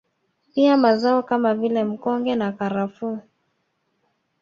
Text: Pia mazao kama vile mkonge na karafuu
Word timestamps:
Pia 0.53 0.77
mazao 0.77 1.23
kama 1.23 1.53
vile 1.55 1.83
mkonge 1.83 2.35
na 2.35 2.51
karafuu 2.51 3.19